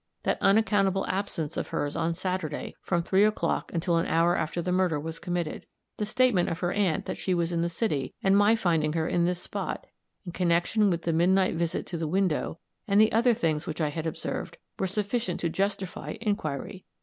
[0.23, 4.71] That unaccountable absence of hers on Saturday, from three o'clock until an hour after the
[4.71, 8.35] murder was committed; the statement of her aunt that she was in the city, and
[8.35, 9.85] my finding her in this spot,
[10.25, 13.89] in connection with the midnight visit to the window, and the other things which I
[13.89, 16.83] had observed, were sufficient to justify inquiry.